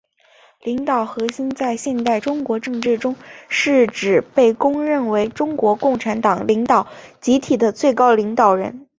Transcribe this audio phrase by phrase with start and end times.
[0.63, 3.15] 领导核心在现代中国政治中
[3.49, 6.87] 是指被公认为中国共产党领导
[7.19, 8.87] 集体的最高领导人。